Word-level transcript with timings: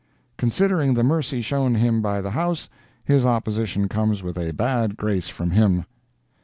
Considering 0.35 0.95
the 0.95 1.03
mercy 1.03 1.43
shown 1.43 1.75
him 1.75 2.01
by 2.01 2.21
the 2.21 2.31
House, 2.31 2.69
his 3.05 3.23
opposition 3.23 3.87
comes 3.87 4.23
with 4.23 4.35
a 4.35 4.51
bad 4.51 4.97
grace 4.97 5.29
from 5.29 5.51
him. 5.51 5.85